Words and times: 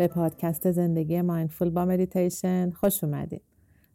به 0.00 0.08
پادکست 0.08 0.70
زندگی 0.70 1.22
mindful 1.22 1.70
با 1.70 1.84
مدیتیشن 1.84 2.70
خوش 2.70 3.04
اومدید 3.04 3.42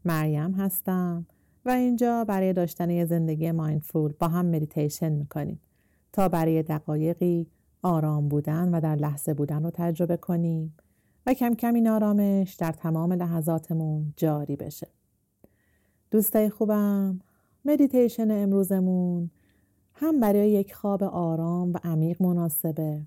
مریم 0.06 0.52
هستم 0.52 1.26
و 1.66 1.70
اینجا 1.70 2.24
برای 2.24 2.54
داشتن 2.54 2.90
یه 2.90 3.06
زندگی 3.06 3.52
mindful 3.52 4.14
با 4.20 4.28
هم 4.28 4.46
مدیتیشن 4.46 5.10
می‌کنیم 5.10 5.60
تا 6.14 6.30
برای 6.30 6.64
دقایقی 6.64 7.48
آرام 7.84 8.30
بودن 8.30 8.76
و 8.76 8.82
در 8.82 8.96
لحظه 8.96 9.34
بودن 9.34 9.64
رو 9.64 9.72
تجربه 9.74 10.18
کنیم 10.18 10.78
و 11.26 11.34
کم 11.34 11.54
کم 11.54 11.74
این 11.74 11.88
آرامش 11.88 12.54
در 12.54 12.72
تمام 12.72 13.14
لحظاتمون 13.14 14.14
جاری 14.18 14.56
بشه. 14.56 14.88
دوستای 16.12 16.50
خوبم 16.50 17.20
مدیتیشن 17.66 18.32
امروزمون 18.32 19.30
هم 19.94 20.20
برای 20.20 20.52
یک 20.52 20.76
خواب 20.76 21.04
آرام 21.04 21.74
و 21.74 21.78
عمیق 21.84 22.22
مناسبه. 22.22 23.02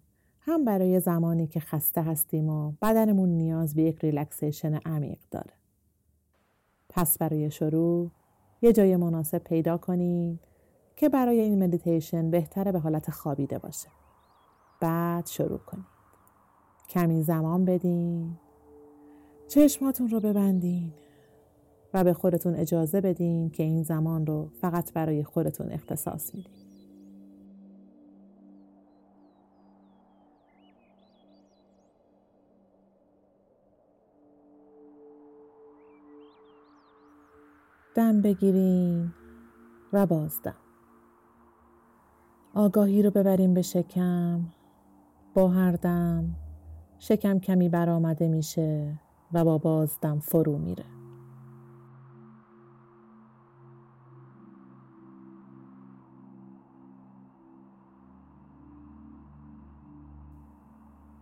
هم 0.48 0.65
برای 0.65 1.01
زمانی 1.01 1.47
که 1.47 1.61
خسته 1.61 2.02
هستیم 2.02 2.48
و 2.48 2.73
بدنمون 2.83 3.29
نیاز 3.29 3.75
به 3.75 3.83
یک 3.83 3.98
relaxation 3.98 4.74
عمیق 4.74 5.19
داره. 5.30 5.52
پس 6.88 7.19
برای 7.19 7.51
شروع 7.51 8.11
یه 8.62 8.73
جای 8.73 8.97
مناسب 8.97 9.38
پیدا 9.38 9.77
کنین 9.77 10.38
که 10.97 11.09
برای 11.09 11.41
این 11.41 11.65
مدیتیشن 11.65 12.30
بهتره 12.30 12.73
به 12.73 12.79
حالت 12.79 13.11
خوابیده 13.11 13.59
باشه. 13.59 13.88
بعد 14.80 15.27
شروع 15.27 15.59
کنید 15.59 15.85
کمی 16.88 17.23
زمان 17.23 17.65
بدین 17.65 18.37
چشماتون 19.49 20.09
رو 20.09 20.21
ببندین 20.21 20.93
و 21.95 22.05
به 22.05 22.12
خودتون 22.12 22.55
اجازه 22.55 23.01
بدین 23.01 23.51
که 23.51 23.62
این 23.62 23.83
زمان 23.83 24.27
رو 24.27 24.49
فقط 24.60 24.93
برای 24.93 25.24
خودتون 25.24 25.71
اختصاص 25.71 26.35
میدین. 26.35 26.68
دم 37.99 38.21
بگیرین 38.21 39.13
و 39.93 40.07
بازدم. 40.07 40.54
آگاهی 42.55 43.02
رو 43.02 43.10
ببریم 43.10 43.55
به 43.55 43.63
شکم 43.63 44.40
با 45.35 45.49
هر 45.49 45.73
دم 45.73 46.35
شکم 46.99 47.38
کمی 47.38 47.68
برآمده 47.68 48.29
میشه 48.29 48.99
و 49.32 49.45
با 49.45 49.59
بازدم 49.59 50.21
فرو 50.21 50.59
میره. 50.59 50.85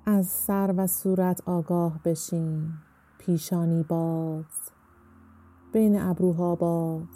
از 0.06 0.26
سر 0.26 0.74
و 0.76 0.86
صورت 0.86 1.42
آگاه 1.46 2.00
بشین 2.04 2.72
پیشانی 3.18 3.82
باز. 3.82 4.75
بین 5.72 6.00
ابروها 6.00 6.56
باز. 6.56 7.06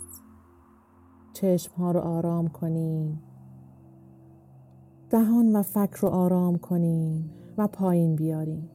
چشم 1.34 1.72
ها 1.74 1.92
رو 1.92 2.00
آرام 2.00 2.48
کنین 2.48 3.18
دهان 5.10 5.56
و 5.56 5.62
فک 5.62 5.94
رو 5.94 6.08
آرام 6.08 6.58
کنین 6.58 7.30
و 7.58 7.68
پایین 7.68 8.16
بیارین 8.16 8.70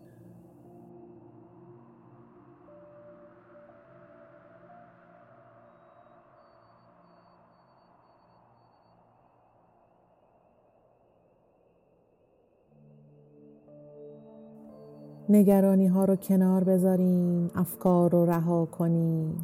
نگرانی 15.29 15.87
ها 15.87 16.05
رو 16.05 16.15
کنار 16.15 16.63
بذارین 16.63 17.51
افکار 17.55 18.11
رو 18.11 18.25
رها 18.25 18.65
کنین 18.65 19.35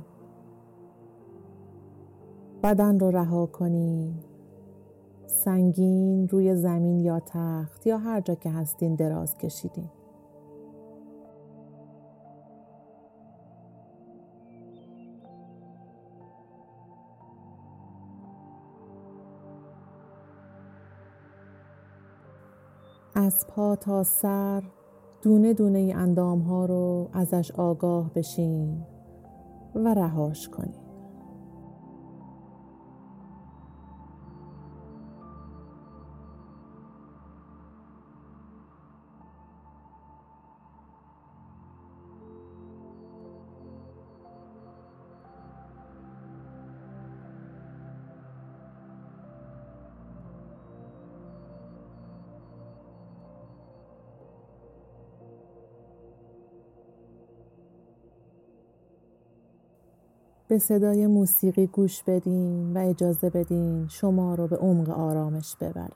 بدن 2.64 3.00
رو 3.00 3.12
رها 3.12 3.46
کنین 3.46 4.14
سنگین 5.26 6.28
روی 6.28 6.56
زمین 6.56 7.00
یا 7.00 7.20
تخت 7.20 7.88
یا 7.88 7.98
هر 7.98 8.22
جا 8.22 8.36
که 8.36 8.50
هستین 8.50 8.96
دراز 8.96 9.38
کشیدین. 9.38 9.90
از 23.16 23.48
پا 23.48 23.76
تا 23.76 24.04
سر 24.04 24.64
دونه 25.22 25.54
دونه 25.54 25.94
اندام 25.96 26.40
ها 26.40 26.66
رو 26.66 27.10
ازش 27.14 27.52
آگاه 27.52 28.14
بشین 28.14 28.86
و 29.76 29.94
رهاش 29.94 30.50
کنین 30.50 30.91
به 60.52 60.60
صدای 60.60 61.08
موسیقی 61.08 61.68
گوش 61.68 62.04
بدین 62.04 62.78
و 62.78 62.80
اجازه 62.80 63.30
بدین 63.30 63.88
شما 63.88 64.36
رو 64.36 64.48
به 64.48 64.58
عمق 64.58 64.90
آرامش 64.90 65.56
ببره. 65.56 65.96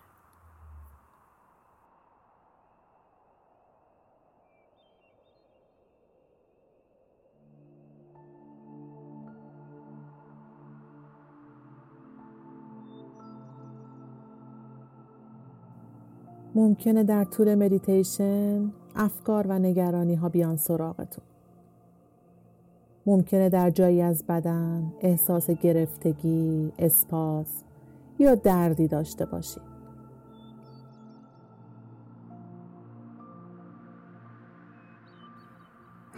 ممکنه 16.55 17.03
در 17.03 17.23
طول 17.23 17.55
مدیتیشن 17.55 18.71
افکار 18.95 19.47
و 19.47 19.59
نگرانی 19.59 20.15
ها 20.15 20.29
بیان 20.29 20.57
سراغتون. 20.57 21.34
ممکنه 23.05 23.49
در 23.49 23.69
جایی 23.69 24.01
از 24.01 24.23
بدن 24.27 24.93
احساس 25.01 25.49
گرفتگی، 25.49 26.71
اسپاس 26.79 27.63
یا 28.19 28.35
دردی 28.35 28.87
داشته 28.87 29.25
باشید. 29.25 29.75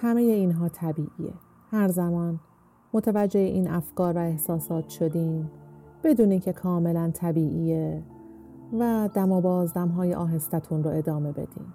همه 0.02 0.22
اینها 0.22 0.70
طبیعیه. 0.70 1.34
هر 1.72 1.88
زمان 1.88 2.40
متوجه 2.94 3.40
این 3.40 3.68
افکار 3.68 4.18
و 4.18 4.18
احساسات 4.18 4.90
شدین 4.90 5.50
بدونین 6.04 6.40
که 6.40 6.54
کاملا 6.54 7.12
طبیعیه 7.14 8.04
و 8.80 9.10
دم 9.14 9.32
و 9.32 9.42
بازدم 9.42 9.88
های 9.88 10.14
آهستتون 10.14 10.84
رو 10.84 10.90
ادامه 10.90 11.32
بدین. 11.32 11.66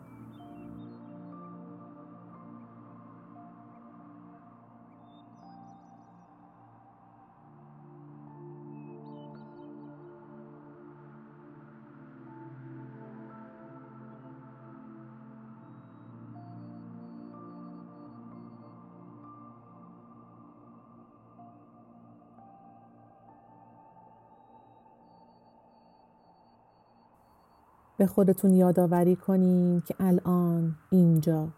به 28.02 28.06
خودتون 28.06 28.52
یادآوری 28.52 29.16
کنین 29.16 29.80
که 29.80 29.94
الان 30.00 30.76
اینجا 30.90 31.48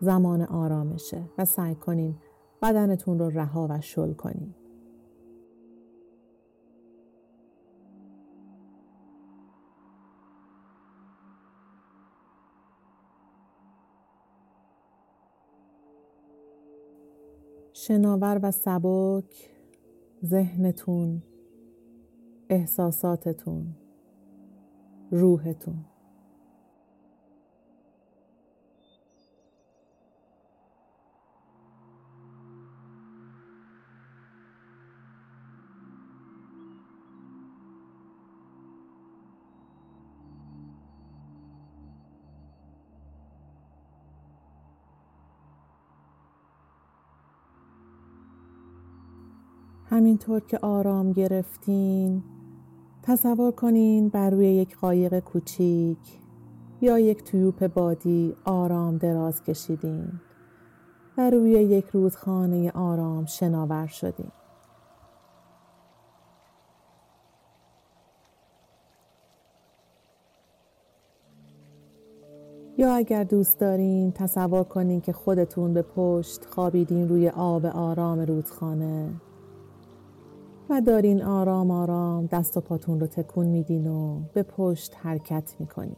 زمان 0.00 0.42
آرامشه 0.42 1.22
و 1.38 1.44
سعی 1.44 1.74
کنین 1.74 2.14
بدنتون 2.62 3.18
رو 3.18 3.28
رها 3.28 3.66
و 3.70 3.80
شل 3.80 4.12
کنین. 4.12 4.54
شناور 17.72 18.40
و 18.42 18.50
سبک 18.50 19.50
ذهنتون 20.24 21.22
احساساتتون 22.50 23.74
روحتون. 25.10 25.84
همینطور 49.90 50.40
که 50.40 50.58
آرام 50.62 51.12
گرفتین 51.12 52.22
تصور 53.02 53.52
کنین 53.52 54.08
بر 54.08 54.30
روی 54.30 54.46
یک 54.46 54.76
قایق 54.76 55.18
کوچیک 55.18 55.98
یا 56.80 56.98
یک 56.98 57.24
تویوپ 57.24 57.66
بادی 57.66 58.36
آرام 58.44 58.96
دراز 58.96 59.44
کشیدین 59.44 60.12
و 61.18 61.30
روی 61.30 61.50
یک 61.50 61.86
رودخانه 61.86 62.70
آرام 62.70 63.26
شناور 63.26 63.86
شدین. 63.86 64.30
یا 72.78 72.94
اگر 72.94 73.24
دوست 73.24 73.58
دارین 73.58 74.12
تصور 74.12 74.64
کنین 74.64 75.00
که 75.00 75.12
خودتون 75.12 75.74
به 75.74 75.82
پشت 75.82 76.44
خوابیدین 76.44 77.08
روی 77.08 77.28
آب 77.28 77.66
آرام 77.66 78.20
رودخانه 78.20 79.10
و 80.70 80.80
دارین 80.80 81.22
آرام 81.22 81.70
آرام 81.70 82.26
دست 82.26 82.56
و 82.56 82.60
پاتون 82.60 83.00
رو 83.00 83.06
تکون 83.06 83.46
میدین 83.46 83.86
و 83.86 84.20
به 84.32 84.42
پشت 84.42 84.96
حرکت 85.02 85.54
می‌کنین. 85.58 85.96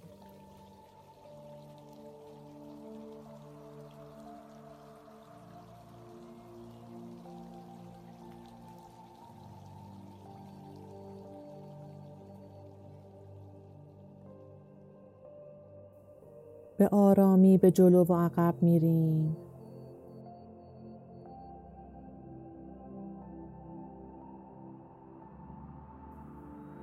به 16.77 16.89
آرامی 16.89 17.59
به 17.59 17.71
جلو 17.71 18.05
و 18.05 18.15
عقب 18.15 18.55
میریم 18.63 19.37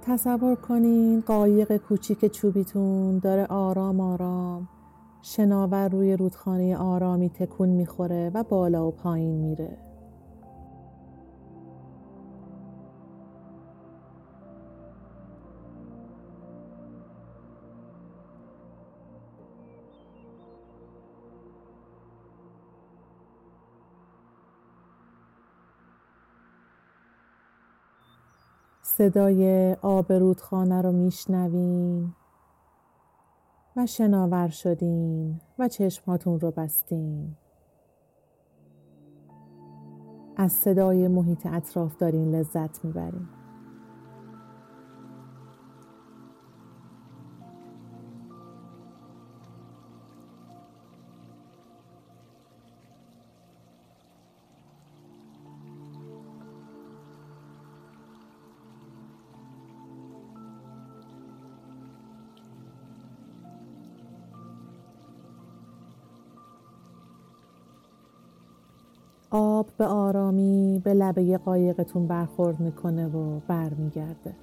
تصور 0.09 0.55
کنین 0.55 1.21
قایق 1.21 1.77
کوچیک 1.77 2.25
چوبیتون 2.25 3.19
داره 3.19 3.45
آرام 3.45 3.99
آرام 3.99 4.67
شناور 5.21 5.89
روی 5.89 6.17
رودخانه 6.17 6.77
آرامی 6.77 7.29
تکون 7.29 7.69
می‌خوره 7.69 8.31
و 8.33 8.43
بالا 8.43 8.87
و 8.87 8.91
پایین 8.91 9.35
میره. 9.35 9.88
صدای 28.99 29.73
آب 29.81 30.13
رودخانه 30.13 30.81
رو 30.81 30.91
میشنوین 30.91 32.13
و 33.75 33.85
شناور 33.85 34.47
شدین 34.47 35.41
و 35.59 35.67
چشماتون 35.67 36.39
رو 36.39 36.51
بستین 36.51 37.35
از 40.37 40.51
صدای 40.51 41.07
محیط 41.07 41.45
اطراف 41.45 41.97
دارین 41.97 42.35
لذت 42.35 42.85
می‌برین 42.85 43.27
آب 69.31 69.67
به 69.77 69.85
آرامی 69.85 70.81
به 70.83 70.93
لبه 70.93 71.37
قایقتون 71.37 72.07
برخورد 72.07 72.59
می‌کنه 72.59 73.07
و 73.07 73.39
برمیگرده. 73.47 74.35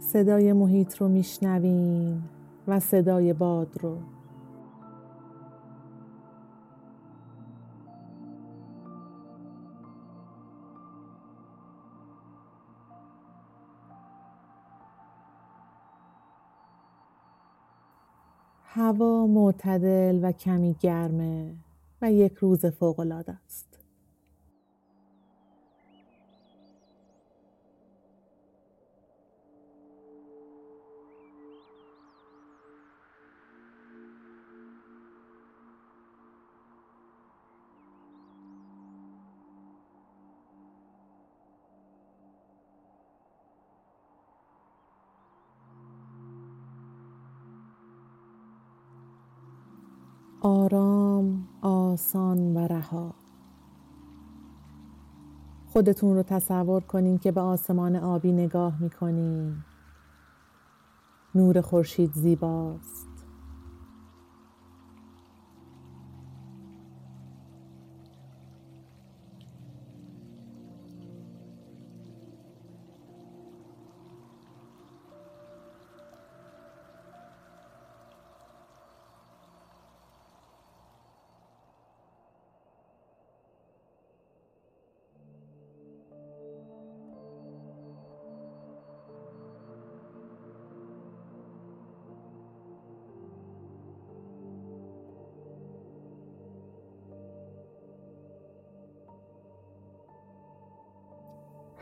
صدای 0.00 0.52
محیط 0.52 0.96
رو 0.96 1.08
میشنوین 1.08 2.22
و 2.68 2.80
صدای 2.80 3.32
باد 3.32 3.68
رو. 3.80 4.13
هوا 18.76 19.26
معتدل 19.26 20.18
و 20.22 20.32
کمی 20.32 20.76
گرمه 20.80 21.54
و 22.02 22.12
یک 22.12 22.34
روز 22.34 22.66
فوقالعاده 22.66 23.36
است. 23.46 23.73
آرام 50.46 51.48
آسان 51.62 52.56
و 52.56 52.66
رها. 52.66 53.14
خودتون 55.72 56.16
رو 56.16 56.22
تصور 56.22 56.80
کنین 56.80 57.18
که 57.18 57.32
به 57.32 57.40
آسمان 57.40 57.96
آبی 57.96 58.32
نگاه 58.32 58.82
می‌کنین. 58.82 59.56
نور 61.34 61.60
خورشید 61.60 62.12
زیباست. 62.12 63.03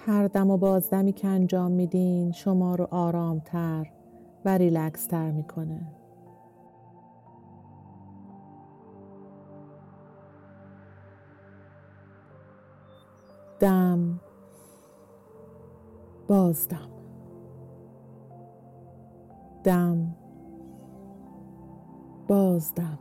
هر 0.06 0.28
دم 0.28 0.50
و 0.50 0.56
بازدمی 0.56 1.12
که 1.12 1.28
انجام 1.28 1.72
میدین 1.72 2.32
شما 2.32 2.74
رو 2.74 2.88
آرامتر 2.90 3.86
و 4.44 4.58
ریلکس 4.58 5.06
تر 5.06 5.30
می‌کنه. 5.30 5.80
دم 13.60 14.20
بازدم. 16.28 16.88
دم 19.64 20.14
بازدم. 22.28 22.98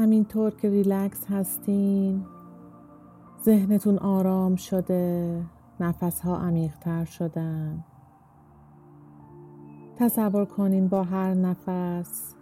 همینطور 0.00 0.50
که 0.50 0.70
ریلکس 0.70 1.26
هستین 1.26 2.24
ذهنتون 3.44 3.98
آرام 3.98 4.56
شده 4.56 5.42
نفس 5.80 6.20
ها 6.20 6.38
عمیقتر 6.38 7.04
شدن. 7.04 7.84
تصور 9.96 10.44
کنین 10.44 10.88
با 10.88 11.04
هر 11.04 11.34
نفس 11.34 12.34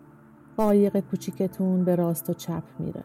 قایق 0.56 1.00
کوچیکتون 1.00 1.84
به 1.84 1.96
راست 1.96 2.30
و 2.30 2.34
چپ 2.34 2.62
میره. 2.78 3.04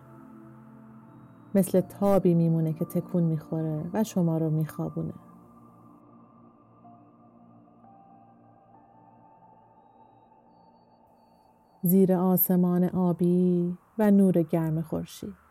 مثل 1.56 1.82
تابی 1.82 2.34
میمونه 2.34 2.74
که 2.74 2.86
تکون 2.86 3.24
می‌خوره 3.24 3.90
و 3.94 4.04
شما 4.04 4.38
رو 4.38 4.50
میخوابونه. 4.50 5.14
زیر 11.86 12.14
آسمان 12.14 12.84
آبی 12.84 13.78
و 14.00 14.12
نور 14.12 14.42
گرم 14.44 14.82
خورشید. 14.82 15.43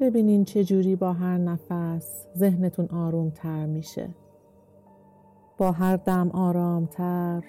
ببینین 0.00 0.44
جوری 0.44 0.96
با 0.96 1.12
هر 1.12 1.38
نفس 1.38 2.26
ذهنتون 2.36 2.86
آروم 2.86 3.30
تر 3.30 3.66
میشه. 3.66 4.08
با 5.58 5.72
هر 5.72 5.96
دم 5.96 6.30
آرام 6.30 6.86
تر 6.86 7.44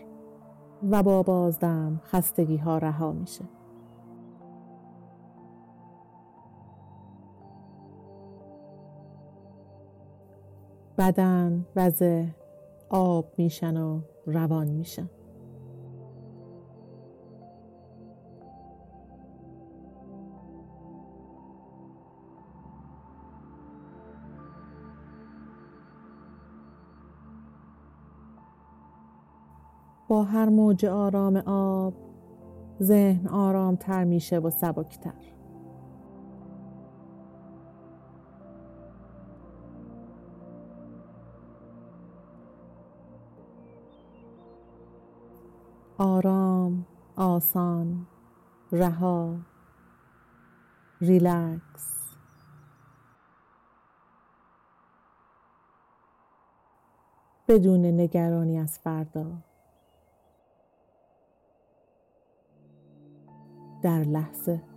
و 0.91 1.03
با 1.03 1.23
بازدم 1.23 2.01
خستگی 2.05 2.57
ها 2.57 2.77
رها 2.77 3.12
میشه. 3.12 3.45
بدن 10.97 11.65
و 11.75 11.89
ذهن 11.89 12.35
آب 12.89 13.25
میشن 13.38 13.77
و 13.77 14.01
روان 14.25 14.67
میشن. 14.67 15.09
با 30.07 30.24
هر 30.24 30.50
موج 30.50 30.86
آرام 30.86 31.38
آب 31.45 31.93
ذهن 32.81 33.27
آرام 33.27 33.75
تر 33.75 34.03
میشه 34.03 34.39
و 34.39 34.50
سبکتر. 34.50 35.13
آرام 45.98 46.86
آسان 47.15 48.07
رها 48.72 49.38
ریلکس. 51.01 51.93
بدون 57.48 57.86
نگرانی 57.86 58.60
از 58.60 58.79
فردا. 58.79 59.52
در 63.84 64.04
لحظه. 64.04 64.73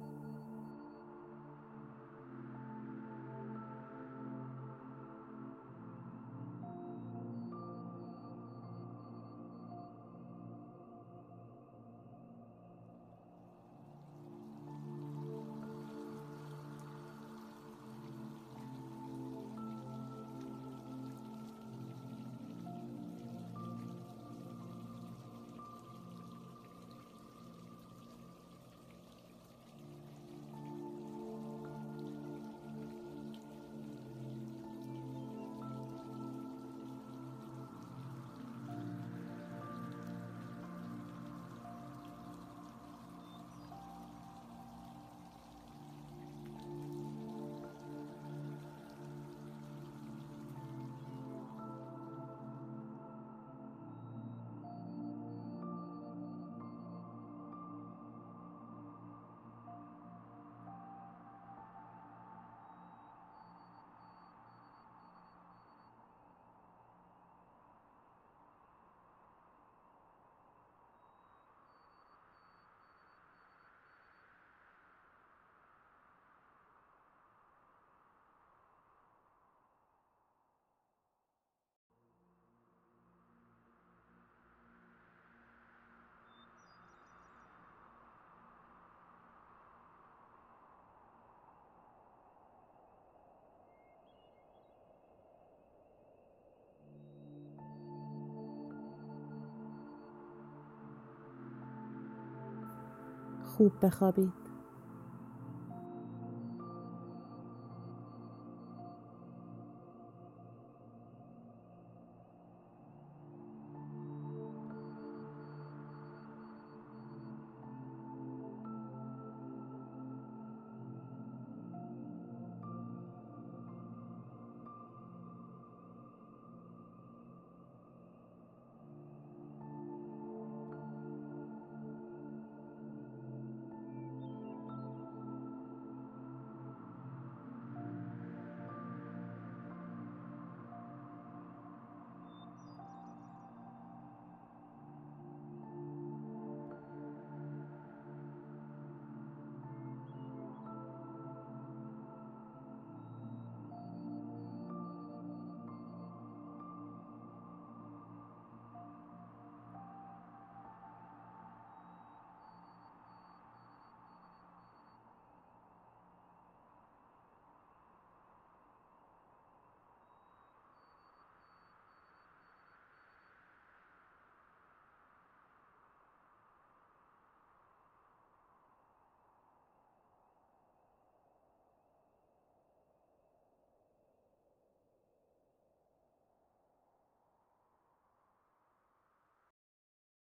خوب 103.57 103.73
بخوابید 103.83 104.46